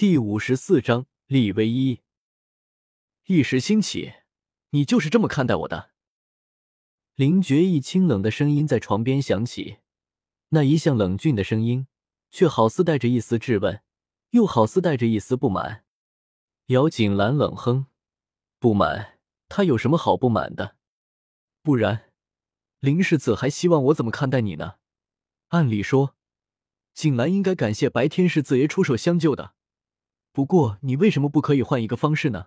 [0.00, 2.00] 第五十四章立威一。
[3.26, 4.14] 一时兴起，
[4.70, 5.90] 你就是这么看待我的？
[7.16, 9.80] 林觉意清冷的声音在床边响起，
[10.48, 11.86] 那一向冷峻的声音，
[12.30, 13.82] 却好似带着一丝质问，
[14.30, 15.84] 又好似带着一丝不满。
[16.68, 17.84] 姚景兰冷哼
[18.58, 19.18] ：“不满？
[19.50, 20.76] 他有什么好不满的？
[21.62, 22.10] 不然，
[22.78, 24.76] 林世子还希望我怎么看待你呢？
[25.48, 26.16] 按理说，
[26.94, 29.56] 景兰应该感谢白天世子爷出手相救的。”
[30.32, 32.46] 不过，你为什么不可以换一个方式呢？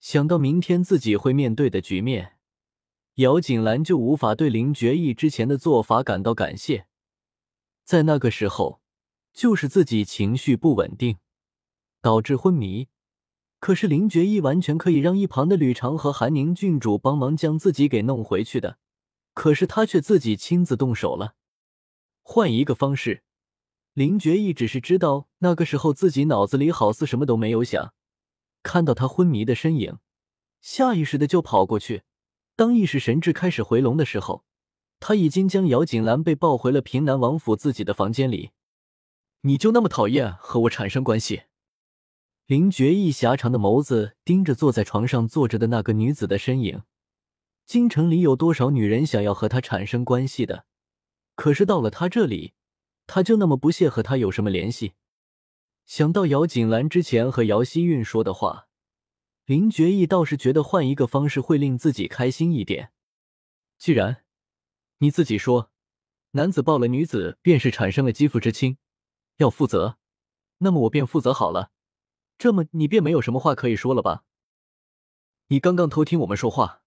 [0.00, 2.36] 想到明天自己会面对的局面，
[3.16, 6.86] 姚锦兰就无法对林觉意之前的做法感到感谢。
[7.84, 8.80] 在那个时候，
[9.32, 11.18] 就是自己情绪不稳定，
[12.00, 12.88] 导致昏迷。
[13.58, 18.78] 可是林觉意完全可以让一旁的吕长和韩宁郡主帮忙将自己给弄回去的，
[19.34, 21.34] 可是他却自己亲自动手了。
[22.22, 23.24] 换一个方式。
[23.96, 27.94] 林觉意只是知道，那个时候自己脑子里好似什么都没有想，
[28.62, 29.96] 看到他昏迷的身影，
[30.60, 32.02] 下意识的就跑过去。
[32.56, 34.44] 当意识神智开始回笼的时候，
[35.00, 38.50] 他已经将姚锦兰被抱回了平南王府自己的房间里。
[39.40, 41.44] 你就那么讨厌和我产生关系？
[42.44, 46.82] 林觉意狭长的眸子盯着坐在床上坐着的那个女子的身影。
[47.64, 50.66] 京城里有多少女人想要和他产生关系的？
[51.34, 52.52] 可是到了他这里。
[53.06, 54.94] 他就那么不屑和他有什么联系？
[55.84, 58.66] 想到姚锦兰之前和姚希韵说的话，
[59.44, 62.90] 林觉意倒是觉得换一个方式会令自己开心一点。
[63.78, 64.24] 既然
[64.98, 65.70] 你自己说
[66.32, 68.78] 男子抱了女子便是产生了肌肤之亲，
[69.36, 69.98] 要负责，
[70.58, 71.70] 那么我便负责好了。
[72.36, 74.24] 这么你便没有什么话可以说了吧？
[75.46, 76.82] 你刚刚偷听我们说话。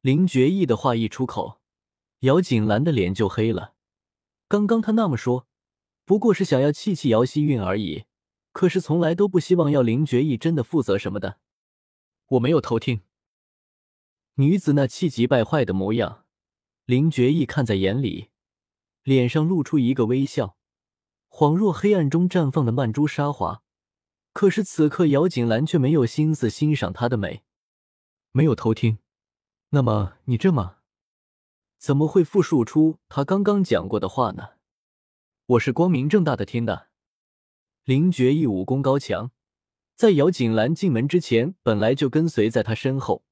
[0.00, 1.60] 林觉意的话一出口，
[2.20, 3.73] 姚锦兰的脸就黑了。
[4.54, 5.48] 刚刚他那么说，
[6.04, 8.04] 不过是想要气气姚希韵而已，
[8.52, 11.40] 可是从来都不希望要林觉意真的负责什么的。
[12.28, 13.00] 我没有偷听。
[14.34, 16.24] 女子那气急败坏的模样，
[16.84, 18.28] 林觉意看在眼里，
[19.02, 20.56] 脸上露出一个微笑，
[21.28, 23.64] 恍若黑暗中绽放的曼珠沙华。
[24.32, 27.42] 可是此刻姚锦兰却没有心思欣赏她的美，
[28.30, 28.98] 没有偷听。
[29.70, 30.76] 那么你这么？
[31.84, 34.52] 怎么会复述出他刚刚讲过的话呢？
[35.44, 36.86] 我是光明正大的听的。
[37.84, 39.32] 林觉意武功高强，
[39.94, 43.22] 在姚锦兰进门之前，本来就跟随在他身后。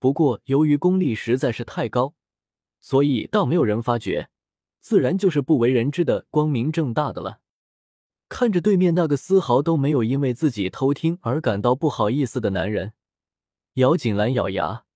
[0.00, 2.16] 不过由于功力实在是太高，
[2.80, 4.30] 所以倒没有人发觉，
[4.80, 7.38] 自然就是不为人知的光明正大的了。
[8.28, 12.94] 看着对面那个丝毫都没有因为自己偷听而感到不好意思的男人，
[13.74, 14.86] 姚锦兰咬牙。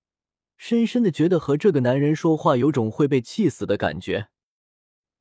[0.56, 4.28] 深深的觉得和这个男人说话有种会被气死的感觉。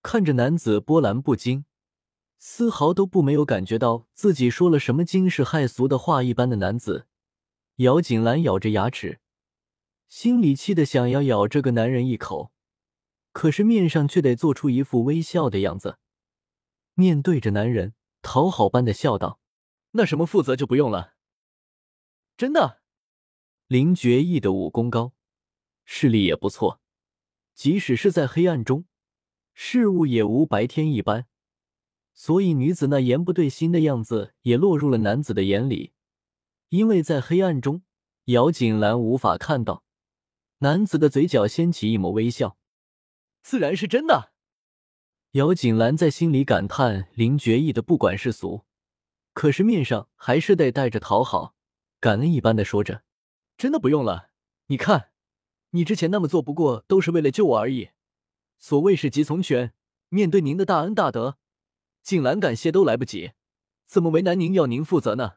[0.01, 1.65] 看着男子波澜不惊，
[2.37, 7.07] 丝毫都不没有感觉到自己说了什么惊世骇俗的话一般的男子，
[7.77, 9.19] 姚锦兰咬着牙齿，
[10.07, 12.51] 心里气得想要咬这个男人一口，
[13.31, 15.97] 可是面上却得做出一副微笑的样子，
[16.93, 19.39] 面对着男人讨好般的笑道
[19.91, 21.15] ：“那什么负责就不用了。”
[22.37, 22.81] 真的，
[23.67, 25.13] 林觉意的武功高。
[25.85, 26.81] 视力也不错，
[27.53, 28.85] 即使是在黑暗中，
[29.53, 31.27] 事物也无白天一般。
[32.13, 35.93] 所以女子那言不对心的样子也落入了男子的眼里。
[36.69, 37.83] 因为在黑暗中，
[38.25, 39.83] 姚锦兰无法看到
[40.57, 42.57] 男子的嘴角掀起一抹微笑。
[43.43, 44.33] 自然是真的。
[45.31, 48.65] 姚锦兰在心里感叹林觉意的不管世俗，
[49.33, 51.55] 可是面上还是得带着讨好、
[51.99, 53.03] 感恩一般的说着
[53.57, 54.29] ：“真的不用了，
[54.67, 55.11] 你看。”
[55.75, 57.89] 你之前那么做，不过都是为了救我而已。
[58.57, 59.73] 所谓是急从权，
[60.07, 61.37] 面对您的大恩大德，
[62.01, 63.33] 景兰感谢都来不及，
[63.85, 65.33] 怎么为难您要您负责呢？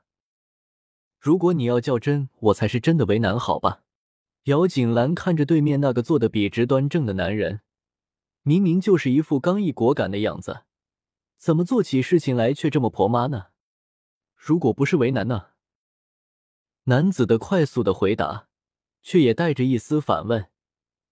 [1.18, 3.82] 如果你要较真，我才是真的为难，好吧？
[4.44, 7.62] 姚锦兰看着对面那个坐得笔直端正的男人，
[8.42, 10.62] 明明就是一副刚毅果敢的样子，
[11.36, 13.46] 怎么做起事情来却这么婆妈呢？
[14.36, 15.48] 如果不是为难呢？
[16.84, 18.47] 男子的快速的回答。
[19.08, 20.50] 却也带着一丝反问，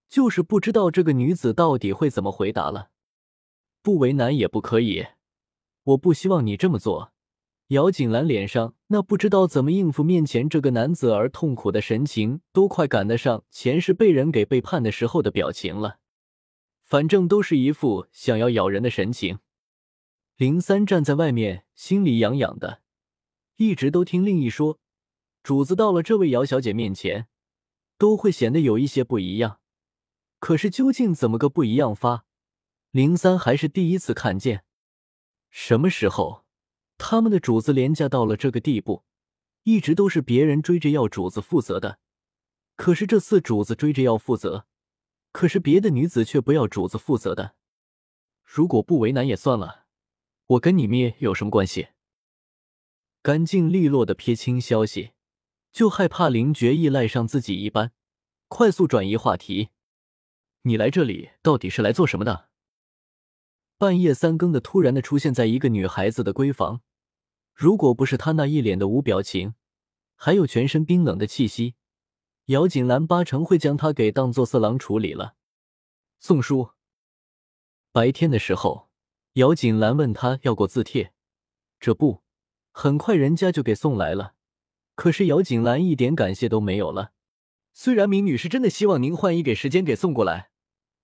[0.06, 2.90] 就是不知道这个女子到底会怎么回答了。
[3.80, 5.06] 不为难也不可以，
[5.82, 7.14] 我不希望你这么做。
[7.68, 16.00] 姚锦兰脸上那不知道怎么应付面前这个男子而痛苦的神情，都快赶得上前世被人给背叛的时候的表情了。
[16.84, 19.38] 反正都是一副想要咬人的神情。
[20.36, 22.82] 林三站在外面，心里痒痒的，
[23.56, 24.78] 一直都听令一说，
[25.42, 27.28] 主子到了这位姚小姐面前。
[27.98, 29.60] 都会显得有一些不一样，
[30.38, 32.24] 可是究竟怎么个不一样法？
[32.90, 34.64] 林三还是第一次看见。
[35.50, 36.44] 什么时候
[36.98, 39.04] 他们的主子廉价到了这个地步，
[39.62, 41.98] 一直都是别人追着要主子负责的。
[42.76, 44.66] 可是这次主子追着要负责，
[45.32, 47.54] 可是别的女子却不要主子负责的。
[48.44, 49.86] 如果不为难也算了，
[50.46, 51.88] 我跟你灭有什么关系？
[53.22, 55.12] 干净利落的撇清消息，
[55.76, 57.92] 就害怕林觉意赖上自己一般，
[58.48, 59.68] 快速转移话题。
[60.62, 62.48] 你来这里到底是来做什么的？
[63.76, 66.80] 半夜三更的突然的出现在一个女孩子的闺房，
[67.52, 69.52] 如果不是她那一脸的无表情，
[70.14, 71.74] 还有全身冰冷的气息。
[72.46, 75.34] 姚锦兰八成会将他给当做色狼处理了。
[76.18, 76.70] 宋叔。
[77.92, 78.88] 白天的时候，
[79.34, 81.12] 姚锦兰问他要过字帖，
[81.78, 82.22] 这不，
[82.72, 84.35] 很快人家就给送来了。
[84.96, 87.12] 可是姚锦兰一点感谢都没有了。
[87.72, 90.50] 虽然明女士真的希望您换一给时间给送过来，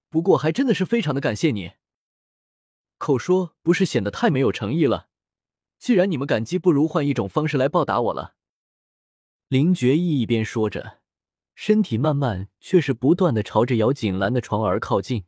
[0.09, 1.73] 不过还真的是非常的感谢你。
[2.99, 5.09] 口说不是显得太没有诚意了。
[5.79, 8.35] 既然你们感激，不如换一种方式来报答我了。
[9.49, 10.99] 林觉意一边说着。
[11.55, 15.25] 身体慢慢却是不断的朝着姚锦兰的床而靠近。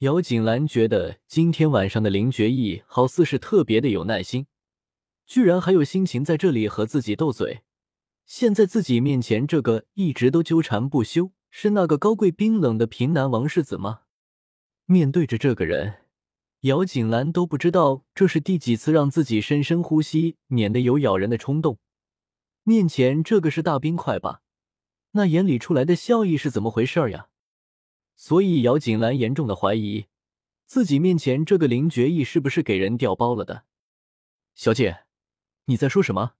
[0.00, 4.46] 姚锦兰觉得今天晚上的林觉意好似是特别的有耐心，
[5.32, 7.62] 居然还有心情在这里和自己斗嘴。
[8.26, 14.00] 现在自己面前这个一直都纠缠不休，是那个高贵冰冷的平南王世子吗？
[14.84, 16.00] 面对着这个人，
[16.60, 21.78] 姚锦兰都不知道这是第几次让自己深深呼吸，免得有咬人的冲动。
[22.64, 24.42] 面前这个是大冰块吧？
[25.12, 27.28] 那眼里出来的笑意是怎么回事呀？
[28.16, 30.08] 所以姚锦兰严重的怀疑，
[30.66, 33.64] 自己面前这个林觉意是不是给人调包了的？
[34.54, 35.04] 小姐，
[35.66, 36.34] 你在说什么？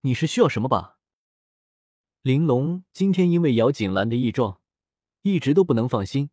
[0.00, 0.98] 你是需要什么吧？
[2.22, 4.60] 玲珑今天因为姚锦兰的异状，
[5.22, 6.30] 一直都不能放心，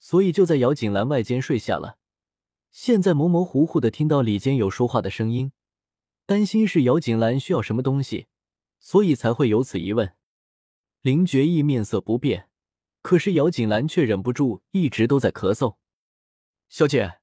[0.00, 1.98] 所以就在姚锦兰外间睡下了。
[2.70, 5.52] 现在模模糊糊的听到里间有说话的声音，
[6.24, 8.28] 担心是姚锦兰需要什么东西，
[8.80, 10.14] 所以才会有此疑问。
[11.02, 12.48] 林觉意面色不变，
[13.02, 15.76] 可是姚锦兰却忍不住一直都在咳嗽。
[16.70, 17.18] 小姐，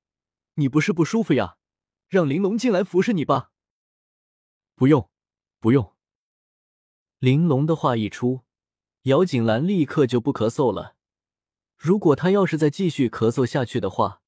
[0.56, 1.58] 你不是不舒服呀？
[2.08, 3.50] 让玲珑进来服侍你吧。
[4.84, 5.10] 不用，
[5.62, 5.94] 不用。
[7.20, 8.42] 玲珑的话一出，
[9.04, 10.96] 姚锦兰立刻就不咳嗽了。
[11.78, 14.20] 如果她要是再继续咳嗽下去的话，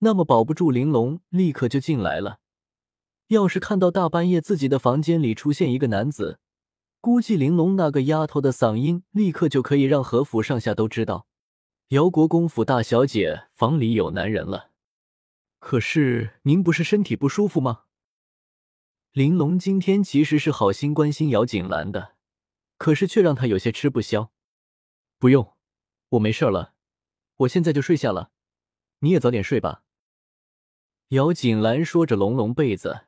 [0.00, 2.40] 那么保不住玲珑立刻就进来了。
[3.28, 6.40] 要是看到大半夜自己的房间里出现一个男子，
[7.00, 11.28] 估计玲珑那个丫头的嗓音，立刻就可以让何府上下都知道，
[11.90, 14.70] 姚国公府大小姐房里有男人了。
[15.60, 17.82] 可是您不是身体不舒服吗？
[19.12, 22.14] 玲珑今天其实是好心关心姚锦兰的，
[22.78, 24.32] 可是却让她有些吃不消。
[25.18, 25.52] 不用，
[26.08, 26.72] 我没事了，
[27.36, 28.30] 我现在就睡下了，
[29.00, 29.84] 你也早点睡吧。
[31.08, 33.02] 姚锦兰说着，拢拢被子，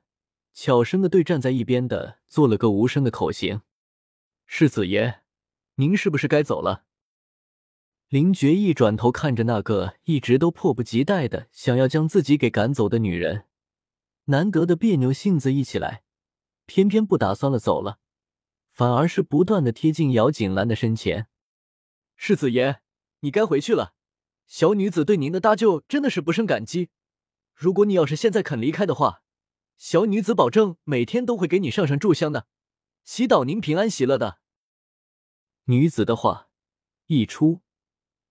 [0.53, 3.62] 悄声的对站在一边的做了个无声的口型。
[4.45, 5.23] 世子爷，
[5.77, 6.85] 您是不是该走了？
[8.09, 13.47] 林觉一转头看着那个一直都迫不及待的想要将自己给赶走的女人，
[14.26, 16.03] 难得的别扭性子一起来，
[16.67, 17.99] 偏偏不打算了走了，
[18.71, 21.29] 反而是不断的贴近姚锦兰的身前。
[22.17, 22.81] 世子爷，
[23.21, 23.94] 你该回去了。
[24.47, 26.91] 小女子对您的搭救真的是不胜感激。
[27.55, 29.23] 如果你要是现在肯离开的话，
[29.76, 32.47] 小女子保证每天都会给你上上炷香的。
[33.03, 34.39] 祈祷您平安喜乐的
[35.65, 36.48] 女子的话
[37.06, 37.60] 一出，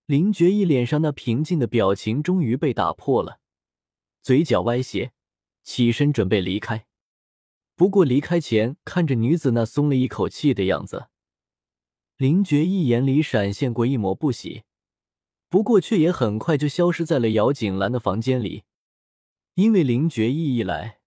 [0.06, 3.39] 林觉意脸上那平静的表情终于被打破了，
[4.22, 5.13] 嘴角歪斜，
[5.63, 6.86] 起身准备离开。
[7.75, 11.08] 不过离开前，看着女子那松了一口气的样子，
[12.17, 14.63] 林觉意眼里闪现过一抹不喜，
[15.50, 18.63] 不过却也很快就消失在了姚锦兰的房间里，
[19.55, 21.00] 因为林觉意一来。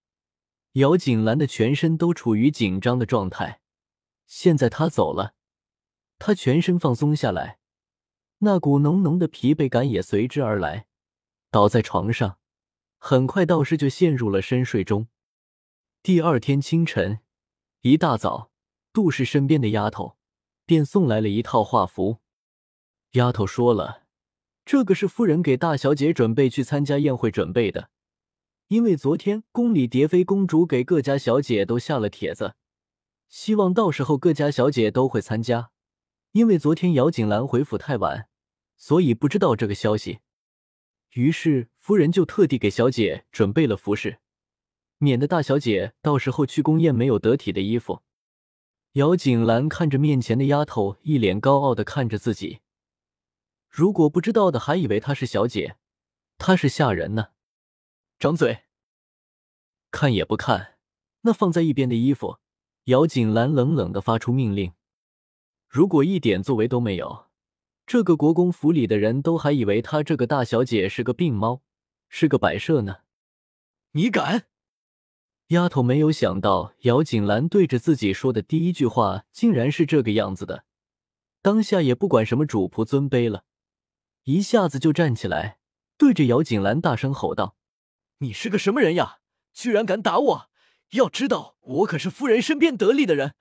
[0.73, 3.61] 姚锦兰的全身都处于紧张的状态，
[4.27, 5.35] 现在她走了，
[6.19, 7.59] 她全身放松下来，
[8.39, 10.87] 那股浓浓的疲惫感也随之而来，
[11.51, 12.39] 倒在床上，
[12.99, 15.09] 很快道士就陷入了深睡中。
[16.03, 17.21] 第二天清晨，
[17.83, 18.51] 一大早，
[18.93, 20.17] 杜氏身边的丫头
[20.65, 22.19] 便送来了一套画符。
[23.13, 24.05] 丫头说了，
[24.65, 27.91] 这个是夫人给大小姐准备去参加宴会准备的。
[28.69, 32.57] 因为昨天宫里蝶妃公主给各家小姐都下了帖子，
[33.29, 35.71] 希望到时候各家小姐都会参加。
[36.33, 38.29] 因为昨天姚锦兰回府太晚，
[38.77, 40.19] 所以不知道这个消息。
[41.17, 44.19] 于是夫人就特地给小姐准备了服饰，
[44.99, 48.03] 免得大小姐到时候去宫宴没有得体的衣服。
[48.93, 52.61] 姚锦兰看着面前的丫头，一脸高傲的看着自己。
[53.71, 55.77] 如果不知道的还以为她是小姐，
[56.37, 57.29] 她是下人呢。
[58.19, 58.65] 掌嘴！
[59.91, 60.77] 看也不看，
[61.23, 62.41] 那放在一边的衣服，
[62.85, 64.75] 姚锦兰冷冷的发出命令：
[65.67, 67.26] 如果一点作为都没有，
[67.87, 71.63] 这个国公府里的人都还以为她这个大小姐是个病猫，
[72.09, 72.97] 是个摆设呢。
[73.93, 74.47] 你敢！
[75.49, 80.65] 丫头没有想到姚锦兰对着自己说的第一句话竟然是这个样子的，
[81.41, 83.45] 当下也不管什么主仆尊卑了，
[84.25, 85.59] 一下子就站起来，
[85.97, 87.57] 对着姚锦兰大声吼道
[88.19, 89.19] ：“你是个什么人呀？
[89.53, 90.51] 居然敢打我！
[90.91, 93.35] 要知道我可是夫人身边得力的人，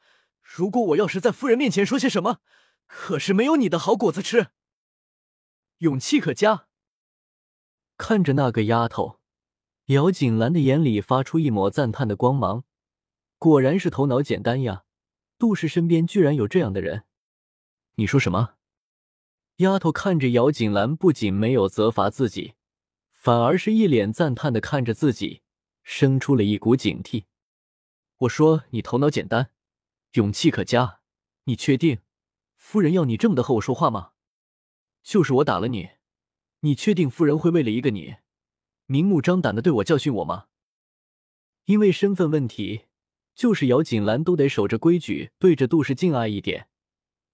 [0.43, 2.41] 如果我要是在夫人面前说些什么，
[2.87, 4.47] 可是没有你的好果子吃。
[5.79, 6.67] 勇气可嘉。”
[7.97, 9.19] 看着那个丫头。
[9.87, 12.63] 姚锦兰的眼里发出一抹赞叹的光芒，
[13.37, 14.83] 果然是头脑简单呀！
[15.37, 17.03] 杜氏身边居然有这样的人。
[17.97, 18.55] 你说什么？
[19.57, 22.55] 丫头看着姚锦兰，不仅没有责罚自己，
[23.11, 25.43] 反而是一脸赞叹的看着自己，
[25.83, 27.25] 生出了一股警惕。
[28.17, 29.51] 我说你头脑简单，
[30.13, 31.01] 勇气可嘉，
[31.43, 31.99] 你确定
[32.67, 34.13] 夫人要你这么的和我说话吗？
[35.03, 35.91] 就是我打了你，
[36.61, 38.15] 你确定夫人会为了一个你？
[38.87, 40.47] 明目张胆的对我教训我吗？
[41.65, 42.85] 因为身份问题，
[43.35, 46.67] 就是姚锦兰都得守着规矩，对着杜氏敬爱一点。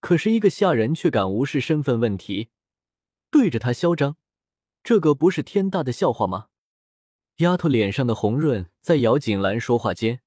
[0.01, 2.49] 可是，一个下人却敢无视身份问题，
[3.29, 4.17] 对着他嚣张，
[4.83, 6.49] 这个不是天大的笑话吗？
[7.37, 10.19] 丫头脸上的红润在姚锦兰说话间，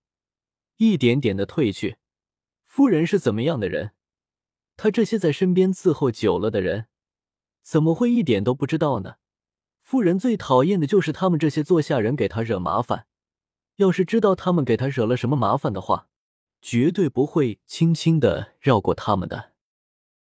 [0.78, 1.98] 一点点的褪去。
[2.64, 3.90] 夫人是怎么样的人？
[4.76, 6.86] 他这些在身边伺候久了的人，
[7.62, 9.16] 怎么会一点都不知道呢？
[9.82, 13.06] 夫人最讨厌的就是他们这些做下人给他惹麻烦。
[13.76, 16.08] 要是知道他们给他惹了什么麻烦的话，
[16.62, 19.53] 绝对不会轻轻的绕过他们的。